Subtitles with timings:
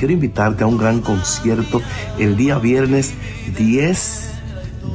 [0.00, 1.82] quiero invitarte a un gran concierto
[2.18, 3.12] el día viernes
[3.58, 4.30] 10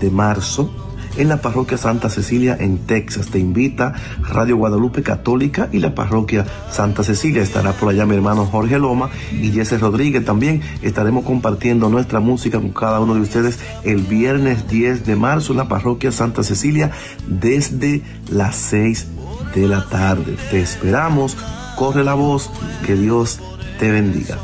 [0.01, 0.73] de marzo
[1.15, 3.27] en la parroquia Santa Cecilia en Texas.
[3.27, 3.93] Te invita
[4.27, 7.43] Radio Guadalupe Católica y la parroquia Santa Cecilia.
[7.43, 10.61] Estará por allá mi hermano Jorge Loma y Jesse Rodríguez también.
[10.81, 15.59] Estaremos compartiendo nuestra música con cada uno de ustedes el viernes 10 de marzo en
[15.59, 16.89] la parroquia Santa Cecilia
[17.27, 18.01] desde
[18.31, 19.07] las 6
[19.53, 20.35] de la tarde.
[20.49, 21.37] Te esperamos.
[21.77, 22.49] Corre la voz.
[22.87, 23.39] Que Dios
[23.77, 24.39] te bendiga.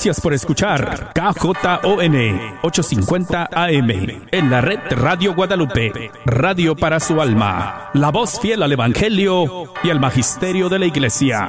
[0.00, 2.16] Gracias por escuchar KJON
[2.62, 3.90] 850 AM
[4.30, 9.90] en la red Radio Guadalupe, radio para su alma, la voz fiel al Evangelio y
[9.90, 11.48] al Magisterio de la Iglesia.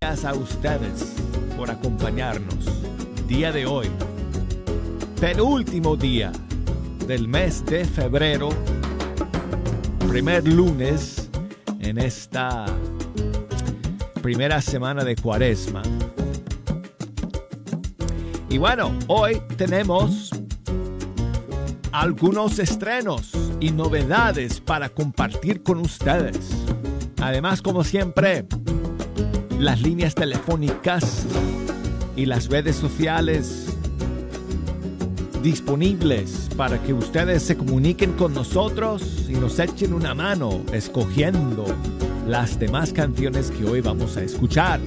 [0.00, 1.14] Gracias a ustedes
[1.56, 2.66] por acompañarnos.
[3.26, 3.90] Día de hoy,
[5.20, 6.30] penúltimo día
[7.06, 8.50] del mes de febrero,
[10.08, 11.30] primer lunes
[11.80, 12.66] en esta
[14.20, 15.82] primera semana de cuaresma.
[18.50, 20.30] Y bueno, hoy tenemos
[21.92, 26.66] algunos estrenos y novedades para compartir con ustedes.
[27.22, 28.46] Además, como siempre,
[29.58, 31.24] las líneas telefónicas
[32.16, 33.65] y las redes sociales
[35.42, 41.64] disponibles para que ustedes se comuniquen con nosotros y nos echen una mano escogiendo
[42.26, 44.80] las demás canciones que hoy vamos a escuchar.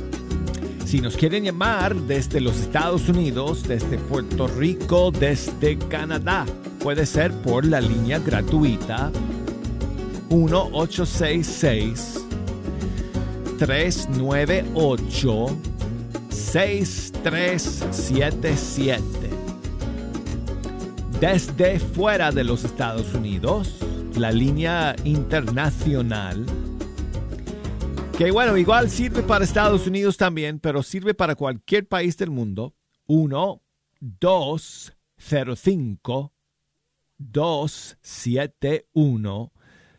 [0.85, 6.45] Si nos quieren llamar desde los Estados Unidos, desde Puerto Rico, desde Canadá,
[6.79, 9.11] puede ser por la línea gratuita
[10.29, 12.25] 1866
[13.59, 15.57] 398
[16.29, 19.18] 6377.
[21.19, 23.77] Desde fuera de los Estados Unidos,
[24.17, 26.45] la línea internacional
[28.19, 32.75] que bueno, igual sirve para Estados Unidos también, pero sirve para cualquier país del mundo.
[33.07, 33.61] 1
[34.01, 36.33] 2 0 5
[37.17, 39.53] 271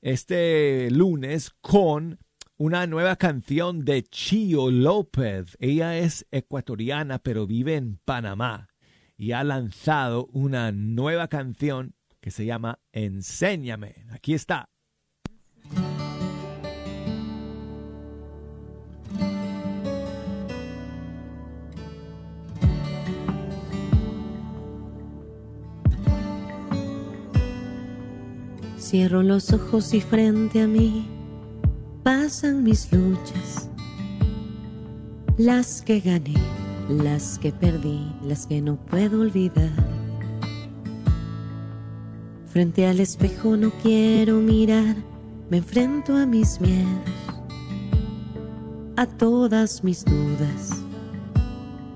[0.00, 2.20] este lunes con
[2.56, 5.56] una nueva canción de Chio López.
[5.58, 8.68] Ella es ecuatoriana pero vive en Panamá
[9.16, 14.06] y ha lanzado una nueva canción que se llama Enséñame.
[14.10, 14.70] Aquí está.
[28.78, 31.06] Cierro los ojos y frente a mí
[32.02, 33.68] pasan mis luchas,
[35.36, 36.32] las que gané,
[36.88, 40.03] las que perdí, las que no puedo olvidar.
[42.54, 44.94] Frente al espejo no quiero mirar,
[45.50, 46.86] me enfrento a mis miedos,
[48.94, 50.70] a todas mis dudas,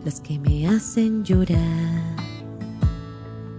[0.04, 2.16] las que me hacen llorar.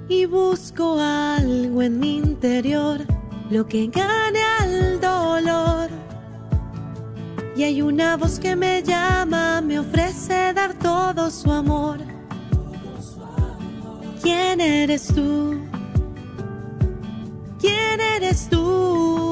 [0.09, 2.99] Y busco algo en mi interior
[3.49, 5.89] lo que gane al dolor.
[7.55, 11.99] Y hay una voz que me llama, me ofrece dar todo su amor.
[14.21, 15.68] ¿Quién eres tú?
[17.69, 19.28] ¿Quién eres tú?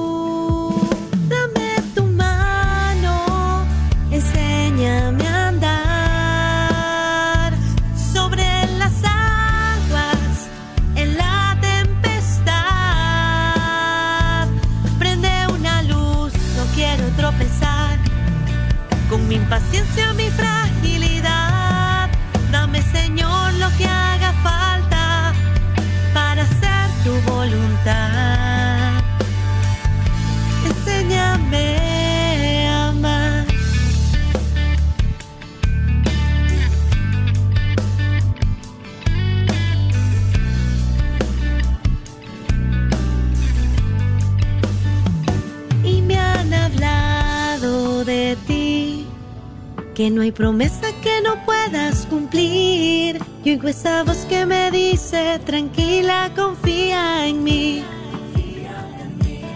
[49.97, 53.19] Que no hay promesa que no puedas cumplir.
[53.43, 57.83] Y oigo esa voz que me dice, tranquila, confía en mí.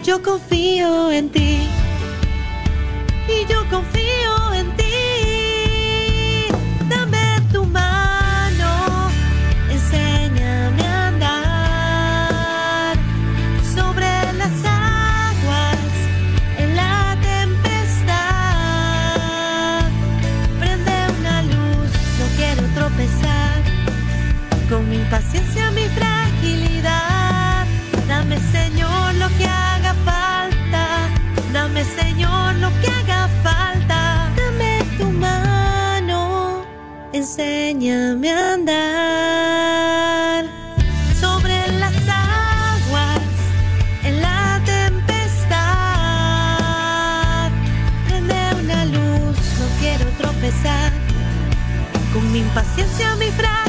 [0.02, 1.58] yo confío en ti
[3.28, 4.01] y yo confío
[37.22, 40.44] enséñame a andar
[41.20, 43.20] sobre las aguas
[44.02, 45.52] en la tempestad.
[48.08, 50.90] Prende una luz, no quiero tropezar
[52.12, 53.61] con mi impaciencia, mi fragilidad.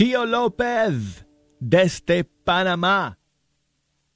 [0.00, 1.26] Chio López
[1.58, 3.18] desde Panamá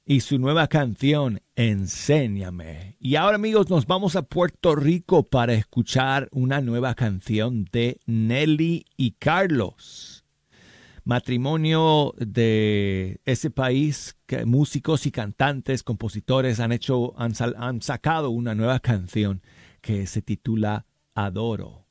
[0.03, 2.97] y su nueva canción Enséñame.
[2.99, 8.85] Y ahora amigos nos vamos a Puerto Rico para escuchar una nueva canción de Nelly
[8.97, 10.25] y Carlos.
[11.03, 18.79] Matrimonio de ese país, que músicos y cantantes, compositores han hecho, han, sacado una nueva
[18.79, 19.43] canción
[19.81, 21.84] que se titula Adoro.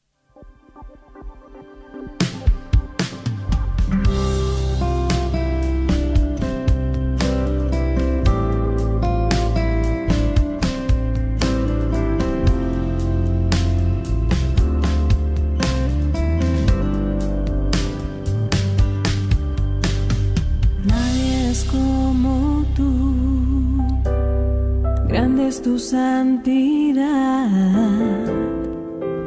[25.50, 27.50] Tu santidad.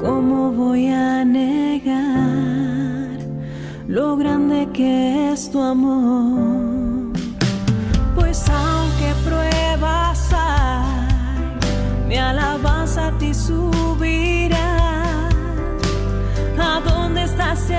[0.02, 3.20] ¿Cómo voy a negar
[3.88, 7.14] lo grande que es tu amor?
[8.16, 15.30] Pues aunque pruebas hay, mi alabanza a ti subirá.
[16.60, 17.70] ¿A dónde estás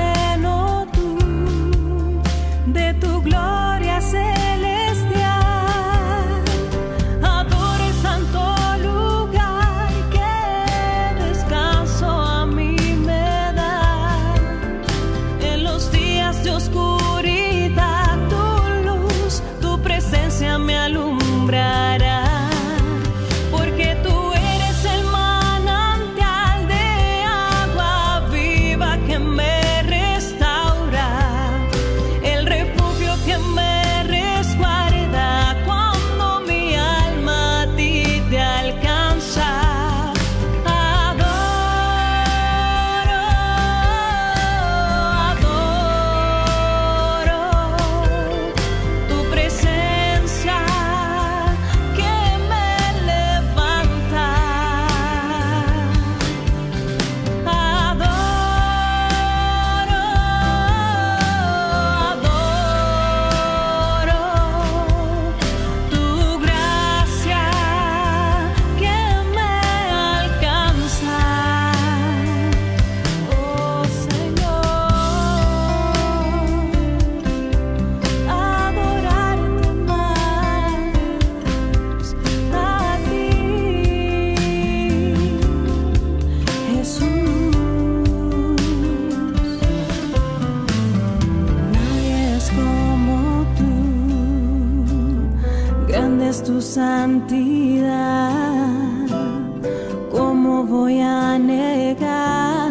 [100.58, 102.69] ¿Cómo voy a negar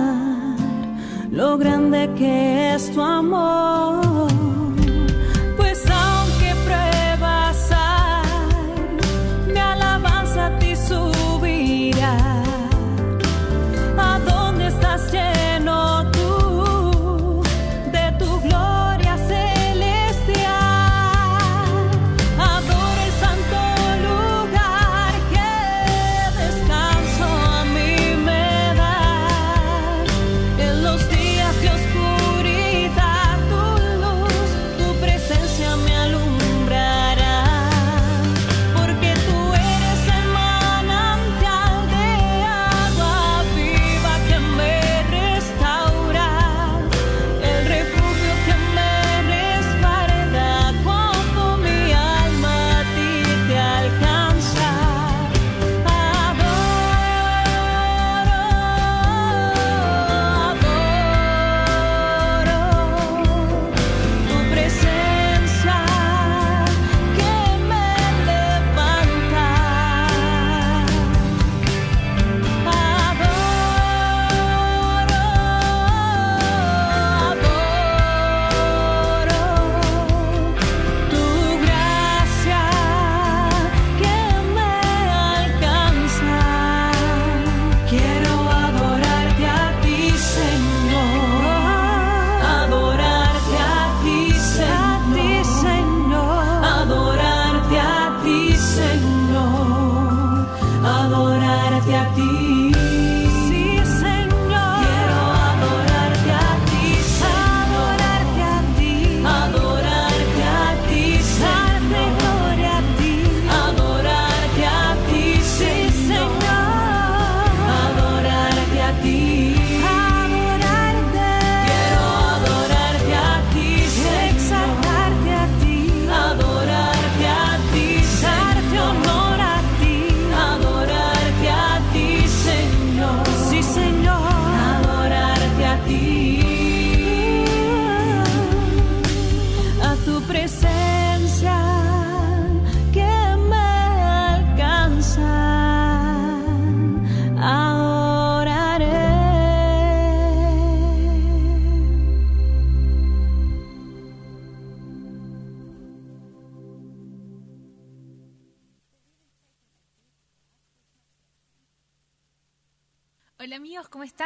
[1.31, 4.06] lo grande que es tu amor?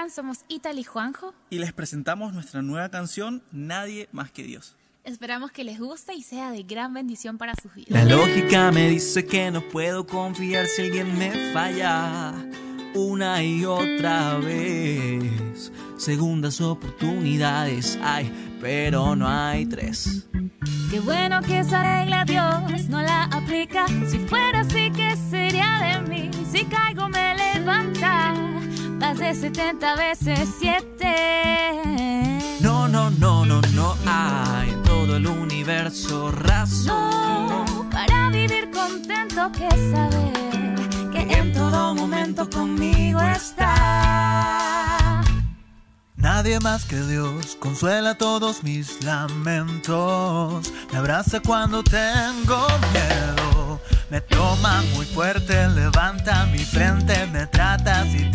[0.01, 0.09] Están?
[0.09, 1.33] Somos Ital y Juanjo.
[1.49, 4.75] Y les presentamos nuestra nueva canción Nadie más que Dios.
[5.03, 7.91] Esperamos que les guste y sea de gran bendición para sus vidas.
[7.91, 12.33] La lógica me dice que no puedo confiar si alguien me falla
[12.93, 15.71] una y otra vez.
[15.97, 18.31] Segundas oportunidades hay,
[18.61, 20.27] pero no hay tres.
[20.91, 23.87] Qué bueno que esa regla Dios no la aplica.
[24.07, 26.29] Si fuera así, ¿qué sería de mí?
[26.51, 28.60] Si caigo, me levanta.
[29.11, 32.39] Más de 70 veces 7.
[32.61, 36.87] No, no, no, no, no hay en todo el universo razón.
[36.87, 45.21] No, para vivir contento que saber que en todo momento conmigo está.
[46.15, 50.71] Nadie más que Dios consuela todos mis lamentos.
[50.89, 53.81] Me abraza cuando tengo miedo.
[54.09, 58.29] Me toma muy fuerte, levanta mi frente, me trata así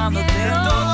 [0.00, 0.89] cuando te toque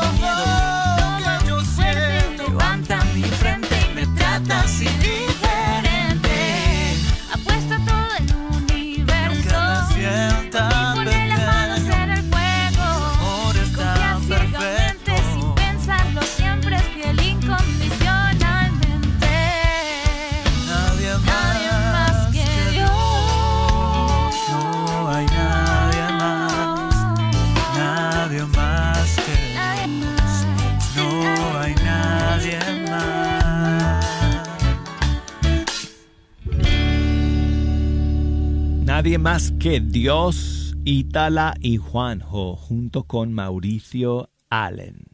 [38.97, 45.05] Nadie más que Dios, Ítala y Juanjo, junto con Mauricio Allen.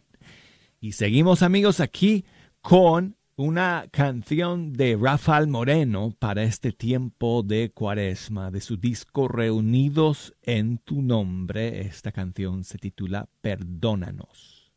[0.80, 2.24] Y seguimos amigos aquí
[2.60, 10.32] con una canción de Rafael Moreno para este tiempo de cuaresma, de su disco Reunidos
[10.42, 11.80] en tu nombre.
[11.80, 14.70] Esta canción se titula Perdónanos.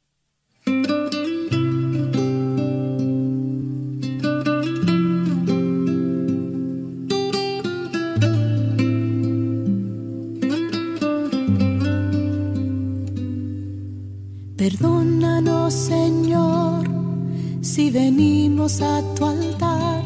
[14.67, 16.87] Perdónanos, Señor,
[17.61, 20.01] si venimos a tu altar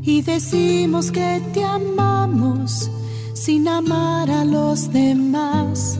[0.00, 2.90] y decimos que te amamos
[3.34, 5.98] sin amar a los demás.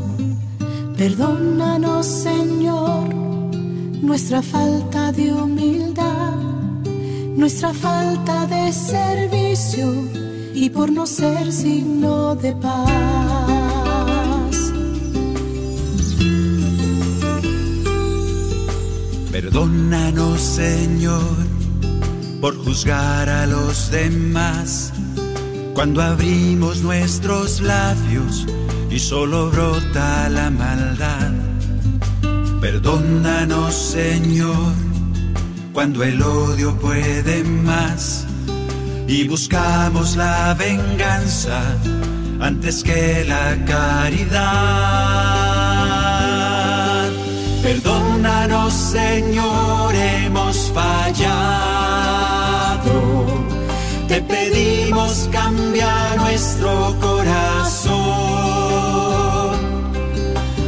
[0.97, 3.15] Perdónanos, Señor,
[4.01, 6.37] nuestra falta de humildad,
[7.37, 9.93] nuestra falta de servicio
[10.55, 13.48] y por no ser signo de paz.
[19.41, 21.37] Perdónanos, Señor,
[22.41, 24.93] por juzgar a los demás
[25.75, 28.49] cuando abrimos nuestros labios
[28.91, 31.31] y solo brota la maldad.
[32.61, 34.73] Perdónanos, Señor,
[35.73, 38.27] cuando el odio puede más
[39.07, 41.63] y buscamos la venganza
[42.41, 44.49] antes que la caridad.
[47.63, 48.08] Perdónanos,
[48.39, 51.27] Señor, hemos fallado.
[54.07, 57.99] Te pedimos cambia nuestro corazón,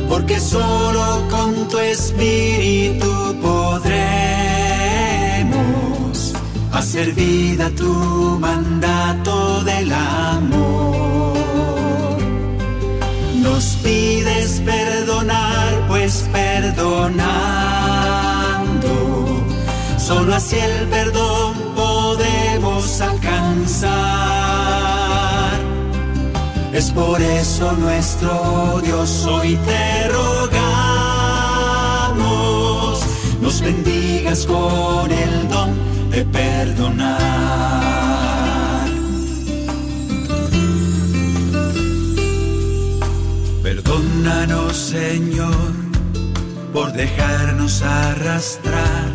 [0.09, 3.93] porque solo con tu espíritu podremos
[6.73, 11.40] hacer vida tu mandato del amor.
[13.61, 17.05] Nos pides perdonar, pues perdonando,
[19.99, 23.91] solo así el perdón podemos alcanzar.
[26.73, 30.55] Es por eso nuestro Dios hoy te rogamos,
[33.43, 35.75] nos bendigas con el don
[36.11, 37.90] de perdonar.
[44.41, 45.73] Perdónanos, Señor,
[46.73, 49.11] por dejarnos arrastrar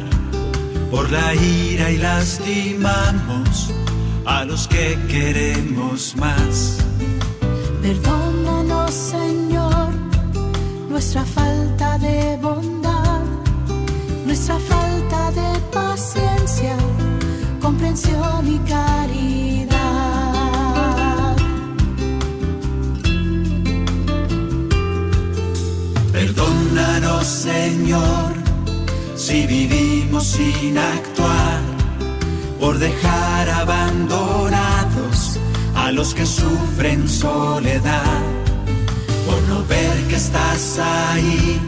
[0.91, 3.73] por la ira y lastimamos
[4.23, 6.77] a los que queremos más.
[7.81, 9.89] Perdónanos, Señor,
[10.89, 13.23] nuestra falta de bondad,
[14.27, 16.77] nuestra falta de paciencia,
[17.59, 19.54] comprensión y caridad.
[26.25, 28.33] Perdónanos, Señor,
[29.15, 31.61] si vivimos sin actuar,
[32.59, 35.39] por dejar abandonados
[35.75, 38.23] a los que sufren soledad,
[39.27, 41.61] por no ver que estás ahí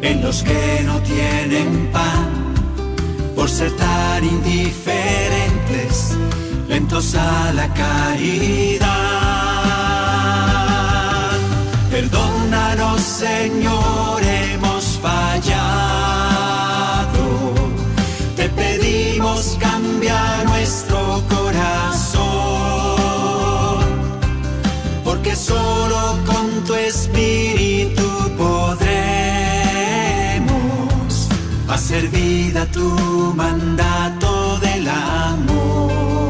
[0.00, 2.54] en los que no tienen pan,
[3.36, 6.16] por ser tan indiferentes,
[6.68, 9.17] lentos a la caridad.
[13.08, 15.54] Señor, hemos fallado.
[18.36, 22.22] Te pedimos cambia nuestro corazón,
[25.02, 28.78] porque solo con tu espíritu podremos
[31.68, 36.28] hacer vida tu mandato del amor.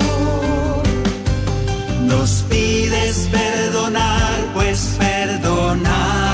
[2.06, 6.27] Nos pides perdonar, pues perdonando,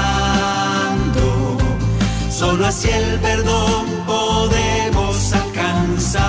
[2.44, 6.24] solo así el perdón podemos alcanzar.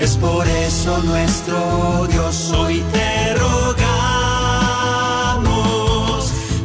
[0.00, 3.82] Es por eso nuestro Dios hoy te rogamos,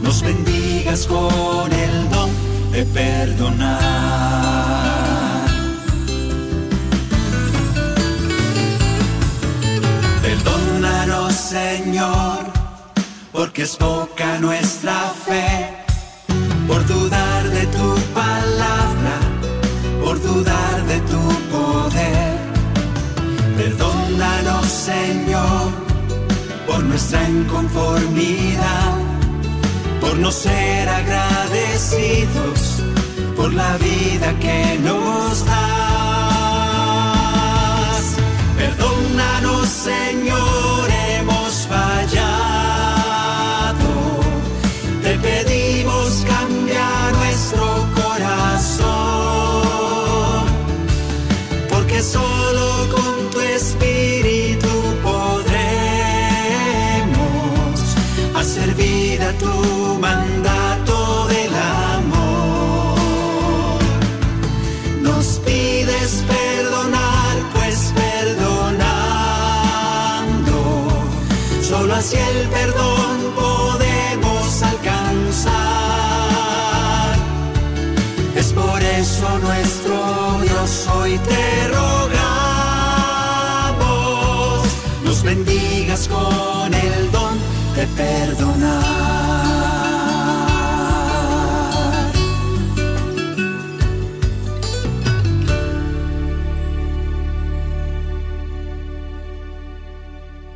[0.02, 2.30] nos bendigas con el don
[2.72, 3.84] de perdonar.
[10.24, 12.40] Perdónanos, Señor,
[13.32, 15.83] porque es poca nuestra fe,
[16.68, 19.16] por dudar de tu palabra,
[20.04, 22.38] por dudar de tu poder.
[23.58, 25.72] Perdónanos, Señor,
[26.68, 28.98] por nuestra inconformidad,
[30.02, 32.84] por no ser agradecidos
[33.36, 35.63] por la vida que nos das.
[72.04, 75.54] Solo así el perdón podemos alcanzar.
[78.36, 82.08] Es por eso nuestro Dios hoy te rogamos,
[85.06, 87.38] nos bendigas con el don
[87.76, 89.33] de perdonar.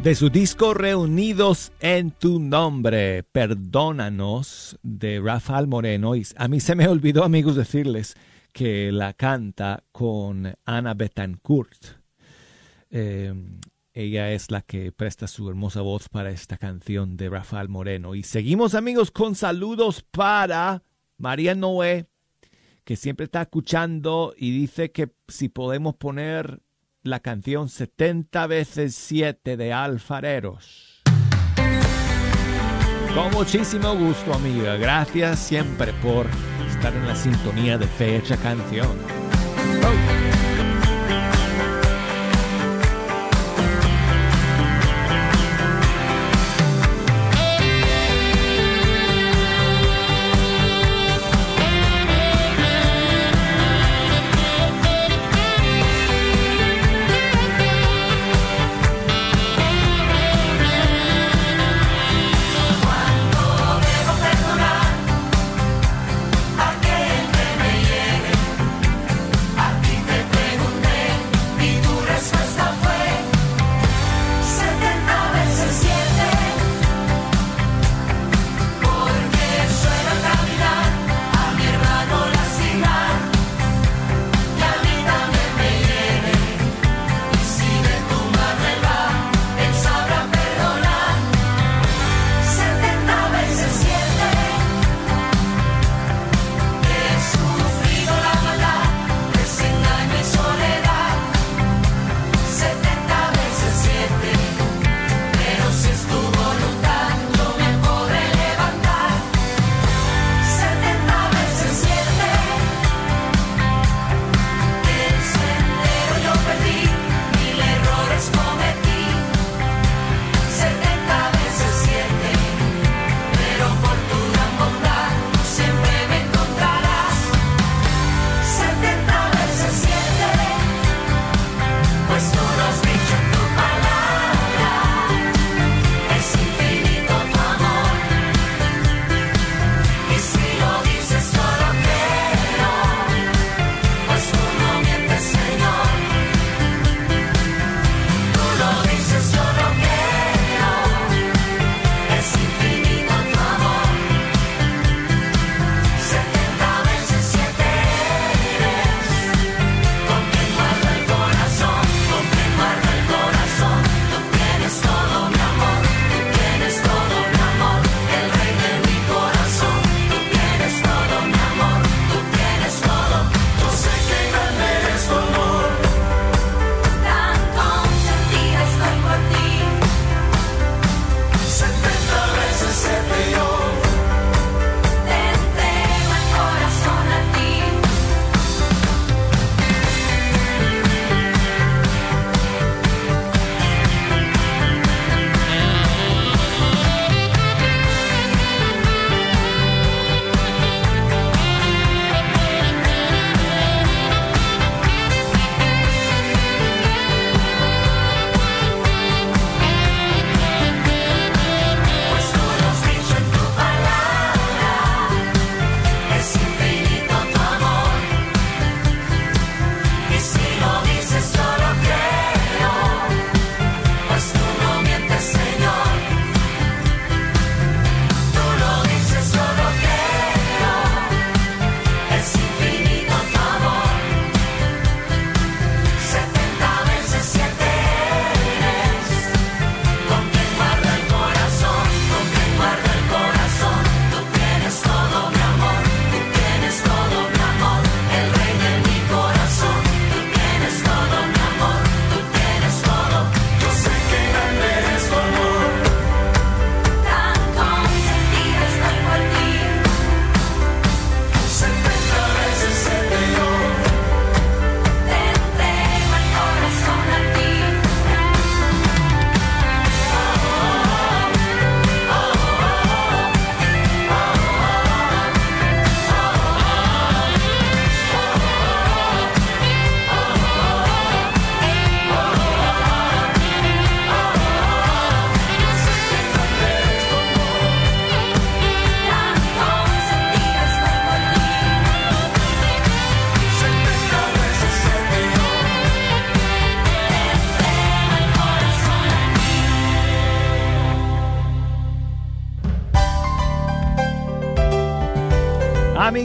[0.07, 6.13] De su disco Reunidos en tu nombre, Perdónanos, de Rafael Moreno.
[6.37, 8.15] A mí se me olvidó, amigos, decirles
[8.53, 11.99] que la canta con Ana Betancourt.
[12.89, 13.33] Eh,
[13.91, 18.15] ella es la que presta su hermosa voz para esta canción de Rafael Moreno.
[18.15, 20.83] Y seguimos, amigos, con saludos para
[21.17, 22.05] María Noé,
[22.85, 26.61] que siempre está escuchando y dice que si podemos poner
[27.09, 31.01] la canción 70 veces 7 de Alfareros.
[33.13, 34.75] Con muchísimo gusto, amiga.
[34.75, 36.27] Gracias siempre por
[36.69, 38.95] estar en la sintonía de Fecha Canción.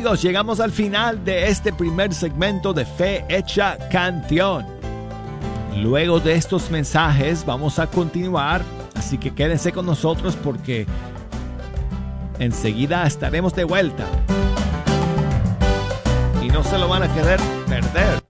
[0.02, 4.66] Amigos, llegamos al final de este primer segmento de Fe Hecha Canción.
[5.76, 8.62] Luego de estos mensajes vamos a continuar,
[8.96, 10.86] así que quédense con nosotros porque
[12.40, 14.04] enseguida estaremos de vuelta.
[16.42, 17.38] Y no se lo van a querer
[17.68, 18.24] perder.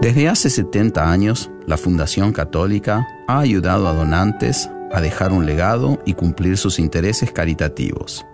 [0.00, 5.98] Desde hace 70 años, la Fundación Católica ha ayudado a donantes a dejar un legado
[6.04, 8.24] y cumplir sus intereses caritativos.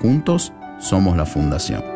[0.00, 1.95] Juntos somos la Fundación.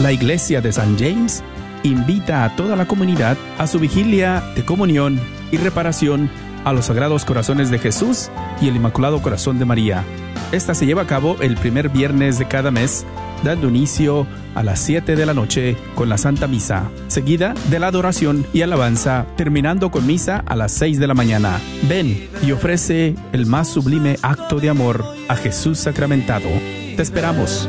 [0.00, 1.42] La Iglesia de San James
[1.82, 6.30] invita a toda la comunidad a su vigilia de comunión y reparación
[6.64, 8.30] a los Sagrados Corazones de Jesús
[8.60, 10.04] y el Inmaculado Corazón de María.
[10.52, 13.04] Esta se lleva a cabo el primer viernes de cada mes,
[13.42, 17.88] dando inicio a las 7 de la noche con la Santa Misa, seguida de la
[17.88, 21.58] adoración y alabanza, terminando con misa a las 6 de la mañana.
[21.88, 26.48] Ven y ofrece el más sublime acto de amor a Jesús sacramentado.
[26.96, 27.68] Te esperamos.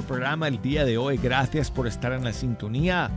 [0.00, 1.18] Programa el día de hoy.
[1.18, 3.10] Gracias por estar en la sintonía.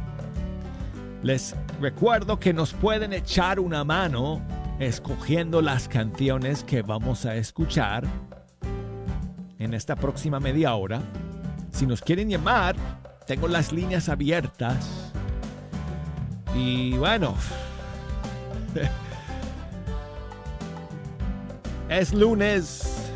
[1.23, 4.41] Les recuerdo que nos pueden echar una mano
[4.79, 8.03] escogiendo las canciones que vamos a escuchar
[9.57, 11.01] en esta próxima media hora.
[11.71, 12.75] Si nos quieren llamar,
[13.25, 15.13] tengo las líneas abiertas.
[16.53, 17.35] Y bueno,
[21.89, 23.11] es lunes.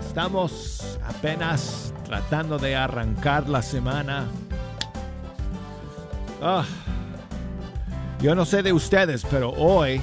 [0.00, 4.28] Estamos apenas tratando de arrancar la semana.
[6.40, 6.64] Ah,
[8.22, 10.00] yo no sé de ustedes, pero hoy,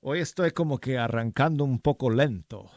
[0.00, 2.70] hoy estoy como que arrancando un poco lento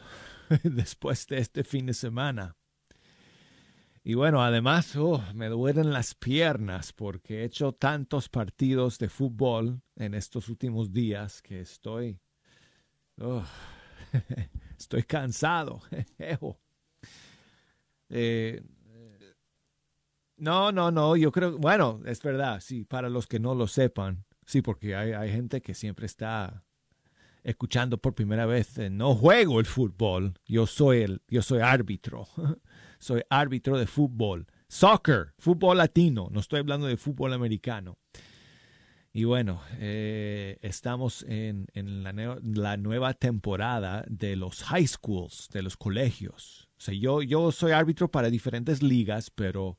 [0.62, 2.54] después de este fin de semana.
[4.02, 9.80] Y bueno, además oh, me duelen las piernas porque he hecho tantos partidos de fútbol
[9.96, 12.20] en estos últimos días que estoy...
[13.18, 13.42] Oh,
[14.78, 15.80] estoy cansado.
[18.16, 18.62] Eh,
[20.36, 24.24] no, no, no, yo creo, bueno, es verdad, sí, para los que no lo sepan,
[24.46, 26.62] sí, porque hay, hay gente que siempre está
[27.42, 32.28] escuchando por primera vez, eh, no juego el fútbol, yo soy el, yo soy árbitro,
[33.00, 37.98] soy árbitro de fútbol, soccer, fútbol latino, no estoy hablando de fútbol americano.
[39.12, 45.62] Y bueno, eh, estamos en, en la, la, nueva temporada de los high schools, de
[45.62, 46.63] los colegios.
[46.76, 49.78] O sea, yo, yo soy árbitro para diferentes ligas, pero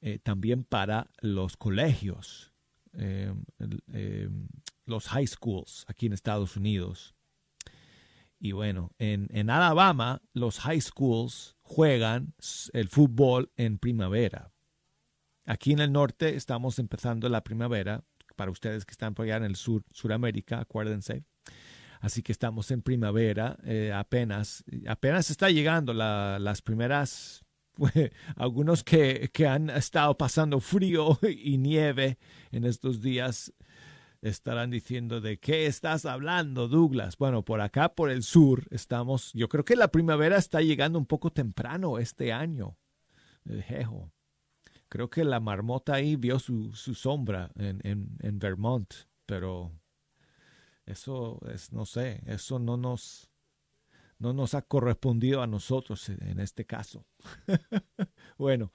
[0.00, 2.52] eh, también para los colegios,
[2.92, 3.32] eh,
[3.92, 4.28] eh,
[4.84, 7.14] los high schools aquí en Estados Unidos.
[8.38, 12.34] Y bueno, en, en Alabama los high schools juegan
[12.72, 14.52] el fútbol en primavera.
[15.44, 18.04] Aquí en el norte estamos empezando la primavera,
[18.36, 21.24] para ustedes que están por allá en el sur, Suramérica, acuérdense.
[22.06, 27.44] Así que estamos en primavera, eh, apenas, apenas está llegando la, las primeras,
[28.36, 32.16] algunos que, que han estado pasando frío y nieve
[32.52, 33.52] en estos días
[34.22, 37.18] estarán diciendo de qué estás hablando, Douglas.
[37.18, 41.06] Bueno, por acá, por el sur, estamos, yo creo que la primavera está llegando un
[41.06, 42.76] poco temprano este año.
[43.66, 44.12] Jejo.
[44.88, 48.94] Creo que la marmota ahí vio su, su sombra en, en, en Vermont,
[49.26, 49.72] pero
[50.86, 53.30] eso es, no sé, eso no nos,
[54.18, 57.04] no nos ha correspondido a nosotros en este caso.
[58.38, 58.72] bueno,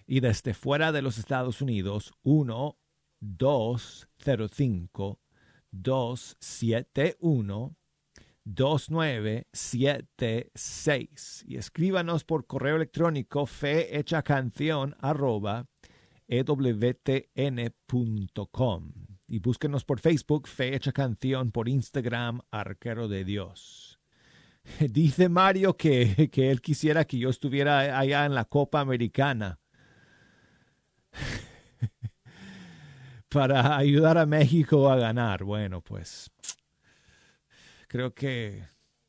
[0.06, 2.14] Y desde fuera de los Estados Unidos,
[5.72, 7.76] 1-205-271.
[8.44, 13.46] 2976 y escríbanos por correo electrónico
[14.24, 15.66] canción arroba
[16.26, 16.92] ewtn.com
[19.28, 24.00] y búsquenos por Facebook Fe Hecha Canción, por Instagram Arquero de Dios.
[24.80, 29.60] Dice Mario que, que él quisiera que yo estuviera allá en la Copa Americana
[33.30, 35.44] para ayudar a México a ganar.
[35.44, 36.30] Bueno, pues
[37.88, 38.62] creo que...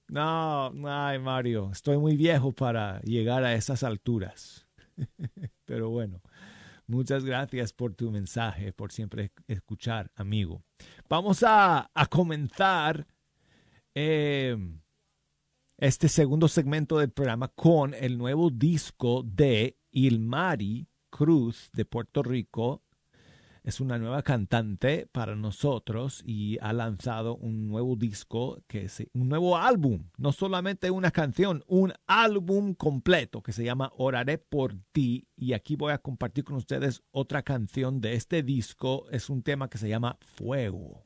[0.07, 4.67] No, ay Mario, estoy muy viejo para llegar a esas alturas.
[5.65, 6.21] Pero bueno,
[6.85, 10.63] muchas gracias por tu mensaje, por siempre escuchar, amigo.
[11.08, 13.08] Vamos a, a comenzar
[13.96, 14.58] eh,
[15.77, 22.83] este segundo segmento del programa con el nuevo disco de Ilmari Cruz de Puerto Rico
[23.63, 29.29] es una nueva cantante para nosotros y ha lanzado un nuevo disco, que es un
[29.29, 35.27] nuevo álbum, no solamente una canción, un álbum completo que se llama Oraré por ti.
[35.35, 39.69] Y aquí voy a compartir con ustedes otra canción de este disco, es un tema
[39.69, 41.05] que se llama Fuego.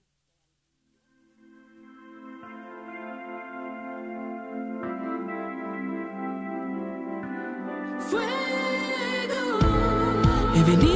[7.99, 8.45] Fuego.
[10.53, 10.94] He venido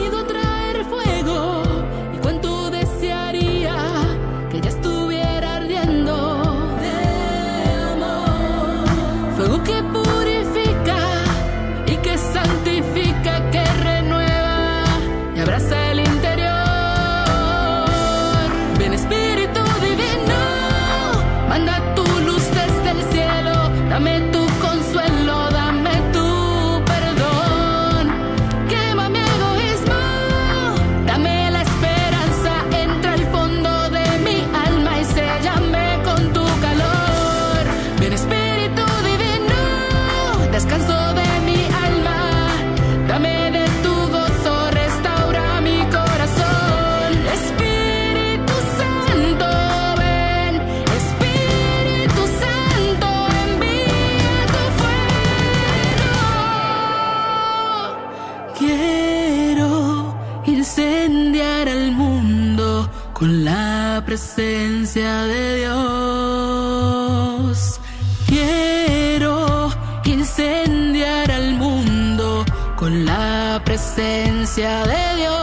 [74.59, 75.39] presencia de Dios.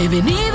[0.00, 0.47] He venido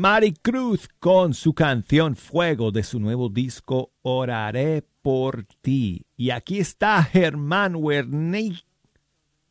[0.00, 6.06] Ilmari Cruz con su canción Fuego de su nuevo disco Oraré por ti.
[6.16, 8.64] Y aquí está Germán Wernicke.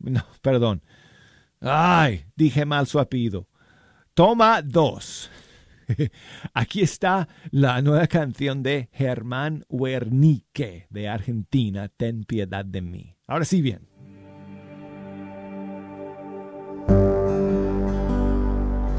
[0.00, 0.82] No, perdón.
[1.60, 3.46] Ay, dije mal su apellido.
[4.12, 5.30] Toma dos.
[6.52, 13.16] Aquí está la nueva canción de Germán Wernicke de Argentina, Ten piedad de mí.
[13.28, 13.86] Ahora sí bien.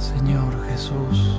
[0.02, 1.31] Señor Jesús,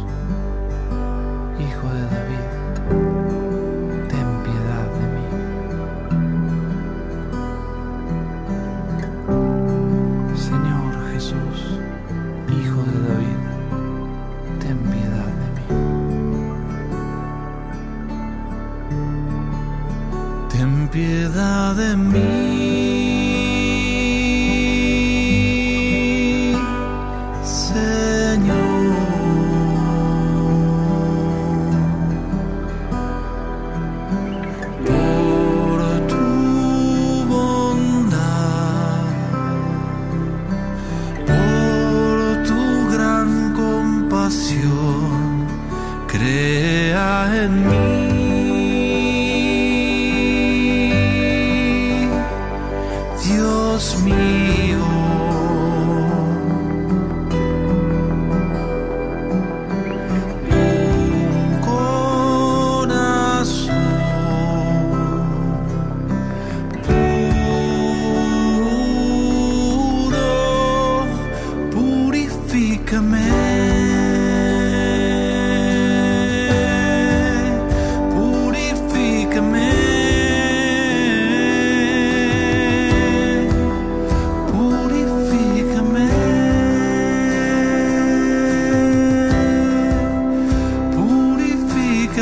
[21.74, 22.41] piedad de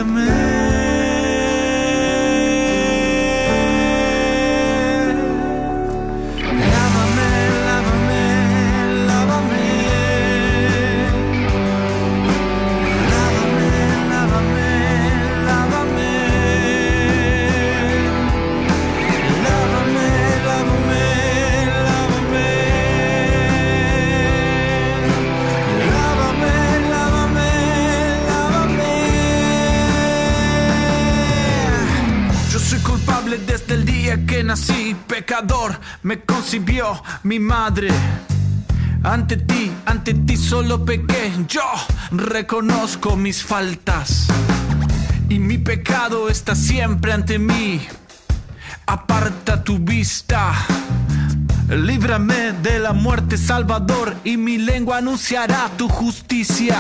[0.05, 0.13] mí.
[0.13, 0.70] me
[37.23, 37.91] mi madre.
[39.03, 41.33] Ante ti, ante ti solo pequé.
[41.49, 41.65] Yo
[42.11, 44.29] reconozco mis faltas.
[45.29, 47.81] Y mi pecado está siempre ante mí.
[48.87, 50.53] Aparta tu vista.
[51.69, 56.77] Líbrame de la muerte, Salvador, y mi lengua anunciará tu justicia.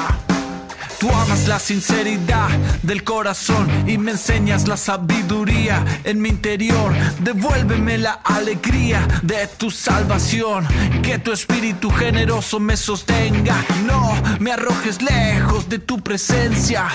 [1.01, 2.51] Tú amas la sinceridad
[2.82, 6.92] del corazón y me enseñas la sabiduría en mi interior.
[7.20, 10.66] Devuélveme la alegría de tu salvación.
[11.03, 13.64] Que tu espíritu generoso me sostenga.
[13.86, 16.86] No me arrojes lejos de tu presencia,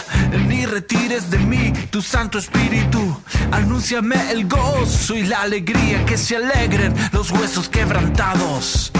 [0.47, 3.19] ni retires de mí tu santo espíritu.
[3.51, 8.91] Anúnciame el gozo y la alegría, que se alegren los huesos quebrantados.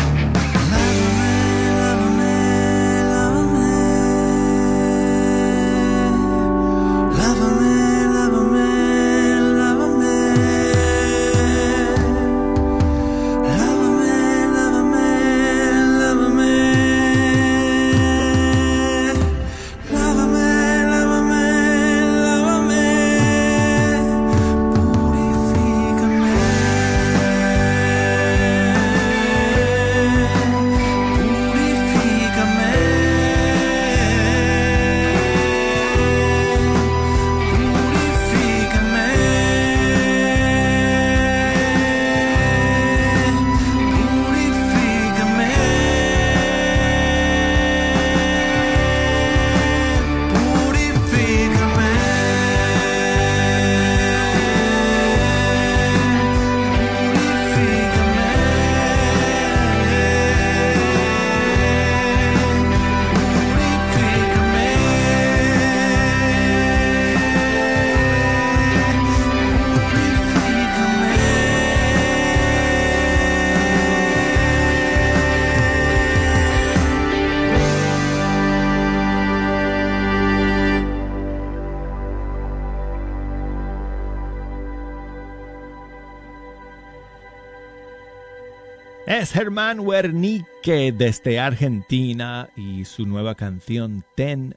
[89.35, 94.55] Germán Wernicke desde Argentina y su nueva canción Ten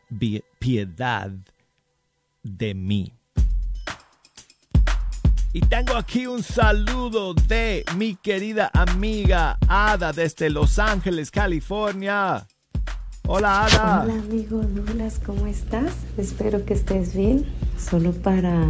[0.60, 1.32] piedad
[2.44, 3.12] de mí.
[5.52, 12.46] Y tengo aquí un saludo de mi querida amiga Ada desde Los Ángeles, California.
[13.26, 14.02] Hola Ada.
[14.04, 15.92] Hola amigo Douglas, ¿cómo estás?
[16.16, 17.44] Espero que estés bien.
[17.76, 18.64] Solo para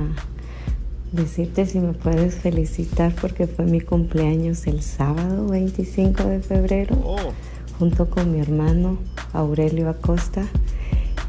[1.12, 7.32] decirte si me puedes felicitar porque fue mi cumpleaños el sábado 25 de febrero, oh.
[7.78, 8.98] junto con mi hermano
[9.32, 10.46] Aurelio Acosta,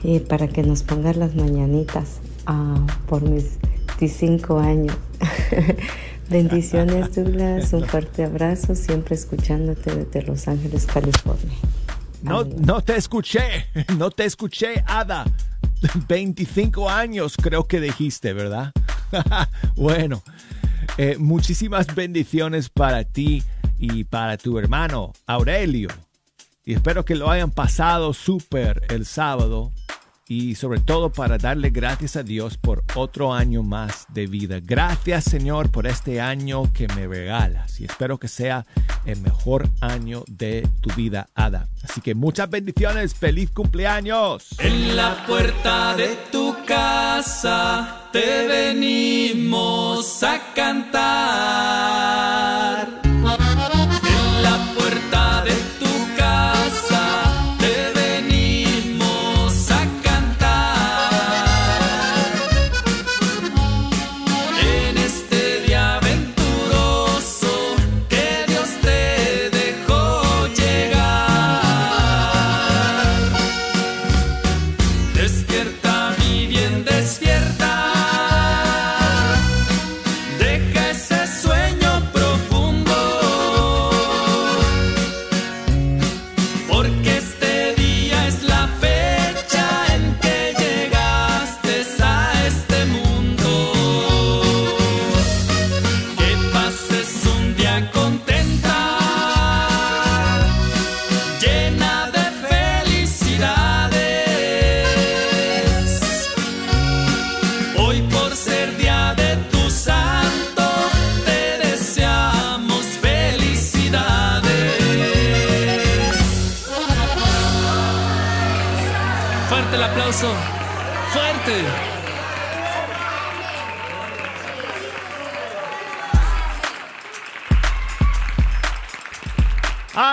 [0.03, 3.57] eh, para que nos pongas las mañanitas ah, por mis
[3.99, 4.95] 25 años.
[6.29, 11.57] Bendiciones Douglas, un fuerte abrazo, siempre escuchándote desde Los Ángeles, California.
[12.21, 13.67] No, no te escuché,
[13.97, 15.25] no te escuché, Ada.
[16.07, 18.71] 25 años creo que dijiste, ¿verdad?
[19.75, 20.23] bueno,
[20.97, 23.43] eh, muchísimas bendiciones para ti
[23.77, 25.89] y para tu hermano Aurelio.
[26.65, 29.71] Y espero que lo hayan pasado súper el sábado
[30.29, 34.59] y sobre todo para darle gracias a Dios por otro año más de vida.
[34.63, 38.63] Gracias Señor por este año que me regalas y espero que sea
[39.05, 41.67] el mejor año de tu vida, Ada.
[41.83, 44.49] Así que muchas bendiciones, feliz cumpleaños.
[44.59, 52.28] En la puerta de tu casa te venimos a cantar.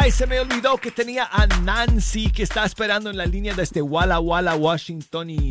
[0.07, 3.83] Ay, se me olvidó que tenía a Nancy que está esperando en la línea desde
[3.83, 5.49] Walla Walla, Washington y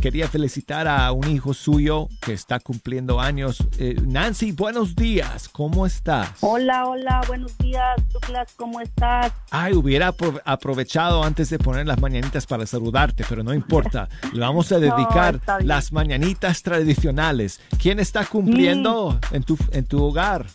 [0.00, 3.58] quería felicitar a un hijo suyo que está cumpliendo años.
[3.78, 6.28] Eh, Nancy, buenos días, ¿cómo estás?
[6.40, 9.32] Hola, hola, buenos días, Douglas, ¿cómo estás?
[9.52, 10.12] Ay, hubiera
[10.44, 14.08] aprovechado antes de poner las mañanitas para saludarte, pero no importa.
[14.32, 17.60] Le vamos a dedicar las mañanitas tradicionales.
[17.80, 20.46] ¿Quién está cumpliendo en, tu, en tu hogar?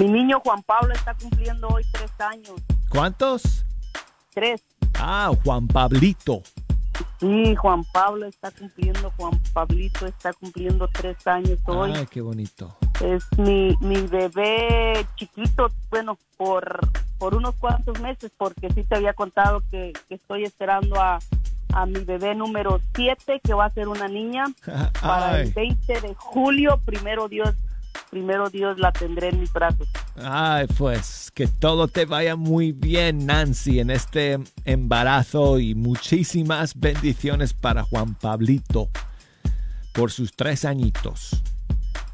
[0.00, 2.54] Mi niño Juan Pablo está cumpliendo hoy tres años.
[2.88, 3.66] ¿Cuántos?
[4.32, 4.62] Tres.
[4.94, 6.42] Ah, Juan Pablito.
[7.18, 11.92] Sí, Juan Pablo está cumpliendo, Juan Pablito está cumpliendo tres años hoy.
[11.94, 12.74] Ay, qué bonito.
[13.02, 16.80] Es mi, mi bebé chiquito, bueno, por,
[17.18, 21.18] por unos cuantos meses, porque sí te había contado que, que estoy esperando a,
[21.74, 24.46] a mi bebé número siete, que va a ser una niña,
[25.02, 27.54] para el 20 de julio, primero Dios
[28.10, 29.88] primero Dios la tendré en mis brazos.
[30.16, 37.54] Ay, pues que todo te vaya muy bien, Nancy, en este embarazo y muchísimas bendiciones
[37.54, 38.88] para Juan Pablito
[39.92, 41.42] por sus tres añitos.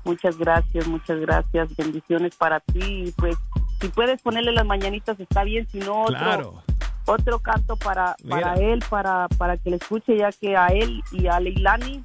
[0.04, 1.74] Muchas gracias, muchas gracias.
[1.76, 3.12] Bendiciones para ti.
[3.16, 3.36] Pues
[3.80, 6.62] si puedes ponerle las mañanitas está bien, si no otro,
[7.06, 11.26] otro canto para, para él, para, para que le escuche, ya que a él y
[11.26, 12.04] a Leilani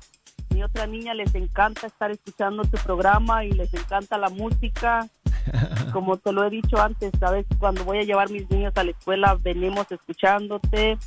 [0.54, 5.08] mi otra niña les encanta estar escuchando tu programa y les encanta la música.
[5.94, 8.92] Como te lo he dicho antes, sabes, cuando voy a llevar mis niños a la
[8.92, 10.98] escuela venimos escuchándote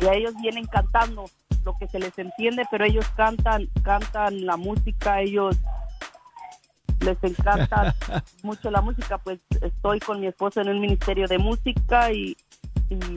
[0.00, 1.24] y a ellos vienen cantando
[1.64, 5.56] lo que se les entiende, pero ellos cantan, cantan la música, ellos
[7.00, 7.94] les encanta
[8.42, 12.36] mucho la música, pues estoy con mi esposo en el Ministerio de Música y,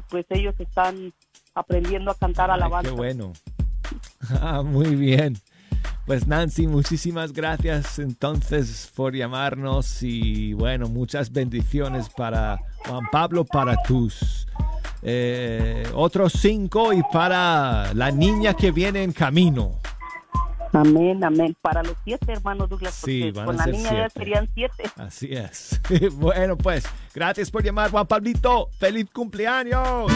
[0.09, 1.13] pues ellos están
[1.53, 2.89] aprendiendo a cantar a la banda.
[2.89, 3.33] Qué bueno.
[4.41, 5.35] Ah, muy bien.
[6.09, 12.57] Pues Nancy, muchísimas gracias entonces por llamarnos y bueno, muchas bendiciones para
[12.87, 14.47] Juan Pablo, para tus
[15.03, 19.77] eh, otros cinco y para la niña que viene en camino.
[20.73, 21.55] Amén, amén.
[21.61, 24.85] Para los siete hermanos Douglas, porque con la niña ya serían siete.
[24.95, 25.79] Así es.
[26.13, 28.71] bueno, pues, gracias por llamar, Juan Pablito.
[28.79, 30.11] ¡Feliz cumpleaños!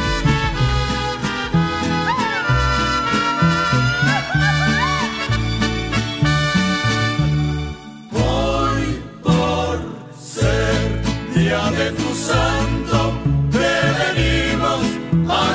[11.78, 13.14] De tu santo,
[13.52, 14.82] te venimos
[15.30, 15.54] a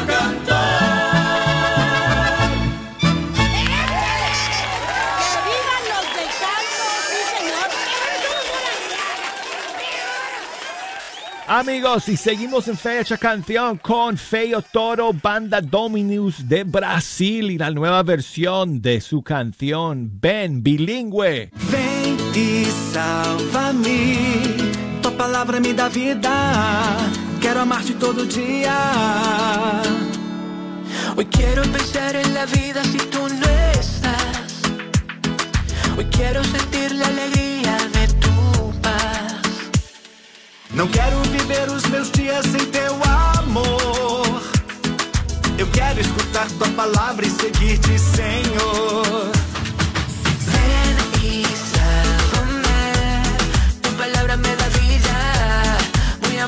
[11.50, 17.70] Amigos, y seguimos en Fecha Canción con Feo Toro, banda Dominus de Brasil y la
[17.70, 21.50] nueva versión de su canción Ven bilingüe.
[21.70, 24.67] Ven y salva-me, tua
[25.18, 26.32] palavra me dá vida,
[27.40, 29.82] quero amar-te todo dia.
[31.16, 34.62] Hoy quiero pensar en la vida si tú no estás.
[35.96, 38.08] Hoy quiero sentir la alegría de
[40.78, 42.94] Não quero viver os meus dias sem teu
[43.36, 44.40] amor.
[45.58, 49.32] Eu quero escutar tua palavra e seguir-te, Senhor.
[50.52, 52.82] Ven y sálvame.
[53.82, 54.67] Tu palabra me a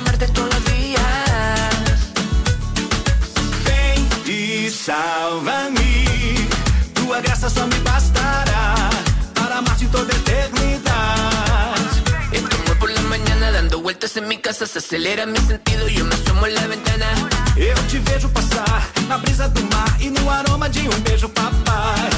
[0.01, 1.95] amarte todos los días.
[3.67, 5.91] Ven y salva-me.
[6.95, 8.91] Tua graça só me bastará
[9.35, 10.21] para amar-te toda
[13.91, 17.07] vueltas en mi casa, se acelera mi sentido, yo me asomo en la ventana.
[17.57, 22.11] Eu te vejo passar na brisa do mar e no aroma de um beijo, papai.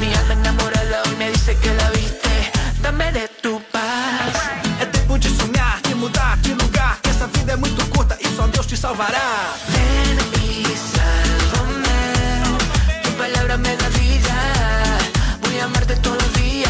[0.00, 2.52] Mi alma enamorada hoy me dice que la viste,
[2.82, 3.37] dame de
[8.68, 9.56] te salvará.
[9.72, 10.62] Ven y
[10.92, 12.00] sálvame,
[13.02, 14.98] tu palabra me da vida,
[15.40, 16.68] voy a amarte todos los días.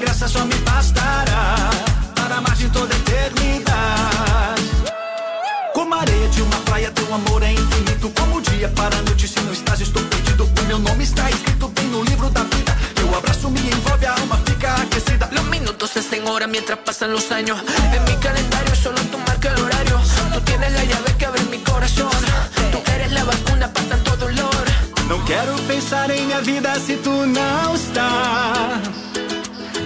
[0.00, 1.70] graça só me bastará
[2.14, 4.62] para amar de toda eternidade.
[5.74, 8.10] Como areia de uma praia, teu amor é infinito.
[8.18, 10.44] Como o dia para a noite, se não estás, estou perdido.
[10.44, 12.76] O meu nome está escrito bem no livro da vida.
[12.94, 15.28] Teu abraço me envolve, a alma fica aquecida.
[16.30, 17.58] Hora mientras pasan los años.
[17.92, 20.00] En mi calendario solo tú marca el horario.
[20.32, 22.10] Tú tienes la llave que abre mi corazón.
[22.72, 24.64] Tú eres la vacuna para tanto dolor.
[25.08, 28.80] Não quero pensar em minha vida se tu não estás.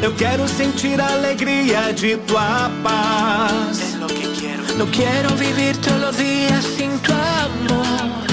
[0.02, 3.94] Eu quero sentir a alegria de tua paz.
[3.98, 4.62] Lo que quiero.
[4.76, 8.24] No quiero vivir todos los días sin tu amor.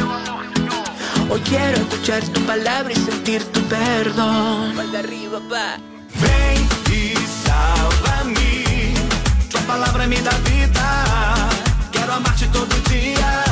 [1.29, 4.75] Hoy quiero escuchar tu palabra y sentir tu perdón.
[4.91, 5.77] de arriba, pa.
[6.21, 7.40] Vem e salva-me.
[7.40, 7.40] Tua
[9.71, 10.85] palavra me dá vida.
[11.91, 13.50] Quero amar-te todo dia.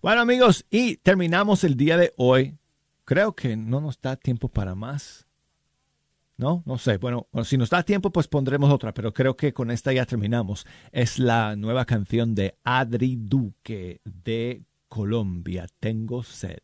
[0.00, 2.58] Bueno amigos, y terminamos el día de hoy.
[3.04, 5.26] Creo que no nos da tiempo para más.
[6.36, 6.98] No, no sé.
[6.98, 10.66] Bueno, si nos da tiempo, pues pondremos otra, pero creo que con esta ya terminamos.
[10.92, 16.58] Es la nueva canción de Adri Duque de Colombia, Tengo sed.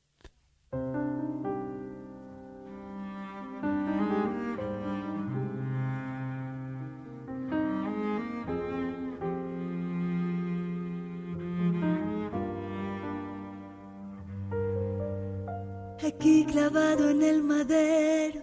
[16.21, 18.43] Aquí clavado en el madero,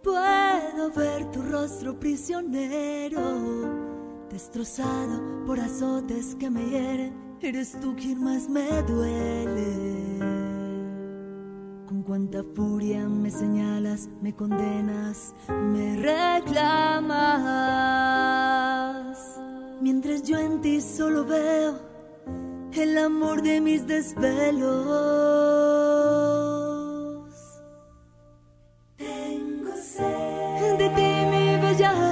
[0.00, 3.18] puedo ver tu rostro prisionero,
[4.30, 10.20] destrozado por azotes que me hieren, eres tú quien más me duele.
[11.88, 17.10] Con cuánta furia me señalas, me condenas, me reclamas,
[19.80, 21.74] mientras yo en ti solo veo
[22.72, 25.69] el amor de mis desvelos.
[30.80, 32.09] De ti mi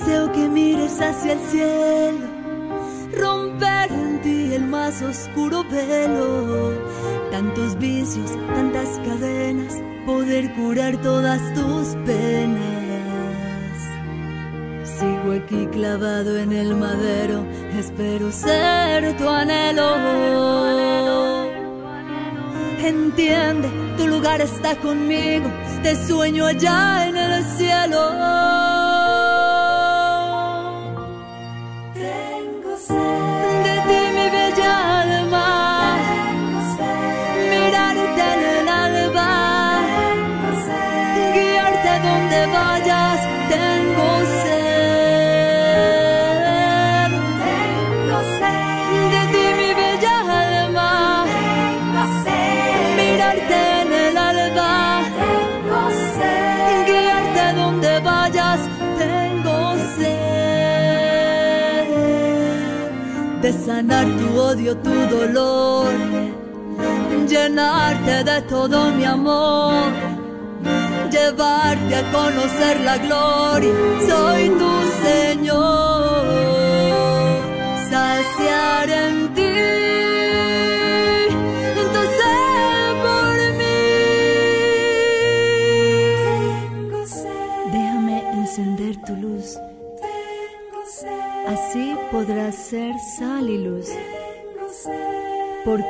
[0.00, 2.26] Deseo que mires hacia el cielo,
[3.18, 6.72] romper en ti el más oscuro velo.
[7.30, 9.74] Tantos vicios, tantas cadenas,
[10.06, 12.60] poder curar todas tus penas.
[14.84, 17.44] Sigo aquí clavado en el madero,
[17.78, 19.96] espero ser tu anhelo.
[22.82, 25.50] Entiende, tu lugar está conmigo,
[25.82, 28.49] te sueño allá en el cielo.
[64.50, 65.92] Odio, tu dolor,
[67.28, 69.92] llenarte de todo mi amor,
[71.10, 73.72] llevarte a conocer la gloria,
[74.08, 74.72] soy tu
[75.06, 76.24] Señor,
[77.90, 79.39] saciar en ti.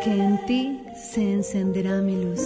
[0.03, 2.41] Porque en ti se encenderá mi luz.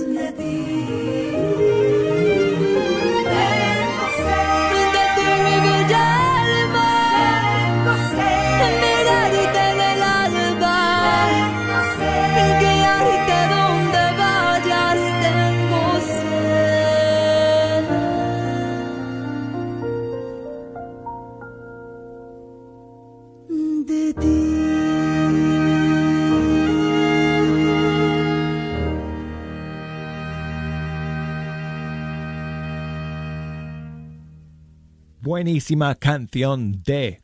[35.45, 37.23] Buenísima canción de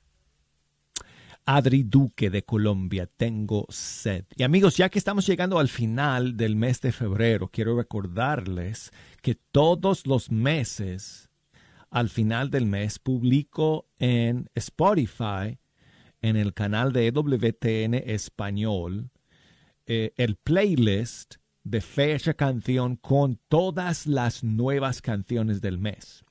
[1.47, 4.27] Adri Duque de Colombia, Tengo sed.
[4.37, 8.91] Y amigos, ya que estamos llegando al final del mes de febrero, quiero recordarles
[9.23, 11.31] que todos los meses,
[11.89, 15.59] al final del mes, publico en Spotify,
[16.21, 19.09] en el canal de EWTN Español,
[19.87, 26.23] eh, el playlist de fecha canción con todas las nuevas canciones del mes.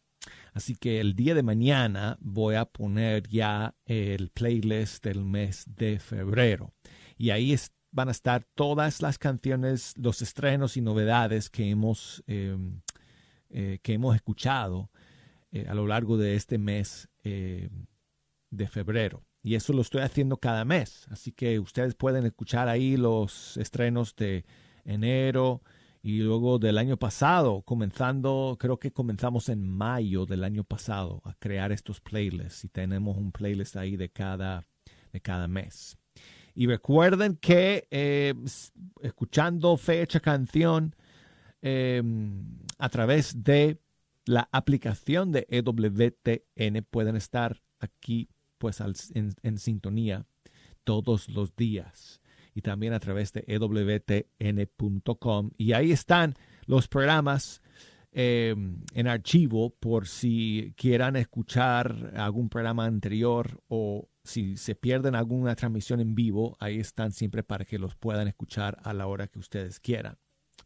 [0.54, 6.00] Así que el día de mañana voy a poner ya el playlist del mes de
[6.00, 6.74] febrero.
[7.18, 7.56] Y ahí
[7.92, 12.82] van a estar todas las canciones, los estrenos y novedades que hemos, em,
[13.50, 14.92] eh, que hemos escuchado
[15.52, 17.88] eh, a lo largo de este mes em,
[18.52, 19.24] de febrero.
[19.42, 21.08] Y eso lo estoy haciendo cada mes.
[21.10, 24.46] Así que ustedes pueden escuchar ahí los estrenos de
[24.86, 25.64] enero,
[26.02, 31.34] y luego del año pasado, comenzando, creo que comenzamos en mayo del año pasado a
[31.34, 34.66] crear estos playlists y tenemos un playlist ahí de cada,
[35.12, 35.98] de cada mes.
[36.56, 38.34] Y recuerden que eh,
[39.02, 40.96] escuchando fecha canción
[41.62, 42.46] em,
[42.78, 43.78] a través de
[44.26, 50.26] la aplicación de EWTN pueden estar aquí pues en sintonía
[50.84, 52.19] todos los días
[52.60, 54.32] y también a través de ewtn.com.
[55.58, 56.36] Y ahí están
[56.66, 57.62] los programas
[58.12, 65.56] em, en archivo por si quieran escuchar algún programa anterior o si se pierden alguna
[65.56, 69.40] transmisión en vivo, ahí están siempre para que los puedan escuchar a la hora que
[69.40, 70.18] ustedes quieran.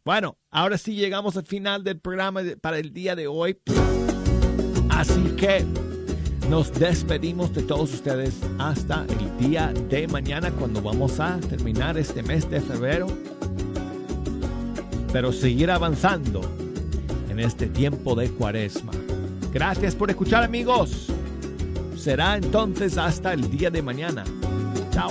[0.04, 3.58] Bueno, ahora sí llegamos al final del programa para el día de hoy.
[4.90, 5.64] Así que
[6.48, 12.22] nos despedimos de todos ustedes hasta el día de mañana cuando vamos a terminar este
[12.22, 13.06] mes de febrero.
[15.12, 16.40] Pero seguir avanzando
[17.30, 18.92] en este tiempo de cuaresma.
[19.52, 21.06] Gracias por escuchar amigos.
[21.96, 24.24] Será entonces hasta el día de mañana.
[24.90, 25.10] Chao.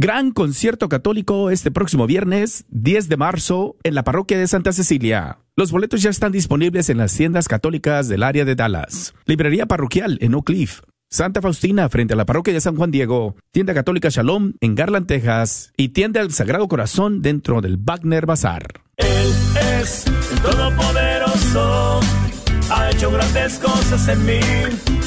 [0.00, 5.40] Gran concierto católico este próximo viernes 10 de marzo en la parroquia de Santa Cecilia.
[5.56, 9.12] Los boletos ya están disponibles en las tiendas católicas del área de Dallas.
[9.26, 10.82] Librería parroquial en Oak Cliff.
[11.10, 15.08] Santa Faustina frente a la parroquia de San Juan Diego, tienda católica Shalom en Garland,
[15.08, 18.68] Texas y tienda del Sagrado Corazón dentro del Wagner Bazar.
[18.98, 19.32] Él
[19.80, 22.00] es el Todopoderoso,
[22.70, 24.38] ha hecho grandes cosas en mí,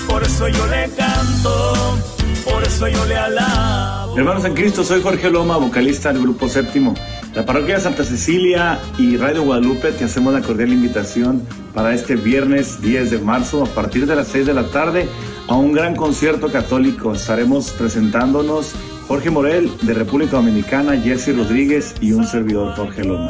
[0.10, 1.98] por eso yo le canto,
[2.44, 4.18] por eso yo le alabo.
[4.18, 6.94] Hermanos en Cristo, soy Jorge Loma, vocalista del Grupo Séptimo.
[7.34, 12.16] La parroquia de Santa Cecilia y Radio Guadalupe te hacemos la cordial invitación para este
[12.16, 15.08] viernes 10 de marzo a partir de las 6 de la tarde
[15.48, 17.14] a un gran concierto católico.
[17.14, 18.74] Estaremos presentándonos
[19.08, 23.30] Jorge Morel de República Dominicana, Jesse Rodríguez y un servidor Jorge Loma.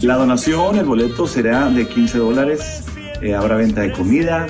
[0.00, 2.84] La donación, el boleto será de 15 dólares.
[3.22, 4.46] Eh, habrá venta de comida,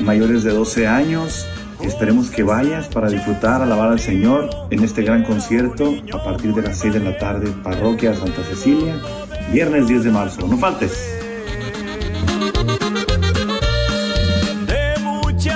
[0.00, 1.46] mayores de 12 años.
[1.80, 6.62] Esperemos que vayas para disfrutar, alabar al Señor en este gran concierto a partir de
[6.62, 8.96] las 6 de la tarde, Parroquia Santa Cecilia,
[9.52, 10.46] viernes 10 de marzo.
[10.46, 11.17] No faltes.